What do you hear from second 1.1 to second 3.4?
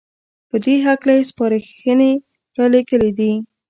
يې سپارښنې رالېږلې دي